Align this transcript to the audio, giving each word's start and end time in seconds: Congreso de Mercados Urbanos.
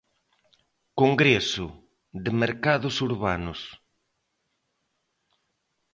Congreso 1.01 1.65
de 2.23 2.31
Mercados 2.43 2.95
Urbanos. 3.09 3.59